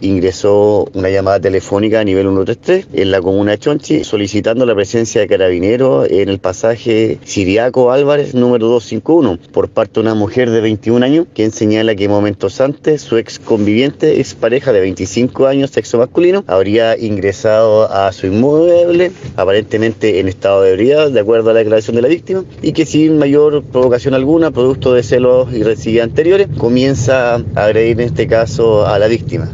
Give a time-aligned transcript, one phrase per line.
[0.00, 5.20] ingresó una llamada telefónica a nivel 133 en la comuna de Chonchi solicitando la presencia
[5.20, 10.60] de carabineros en el pasaje Siriaco Álvarez número 251 por parte de una mujer de
[10.60, 15.70] 21 años quien señala que momentos antes su ex conviviente, ex pareja de 25 años,
[15.70, 21.52] sexo masculino, habría ingresado a su inmueble aparentemente en estado de ebriedad de acuerdo a
[21.52, 25.62] la declaración de la víctima y que sin mayor provocación alguna, producto de celos y
[25.62, 29.50] rencillas anteriores, comienza a agredir en este caso a la víctima.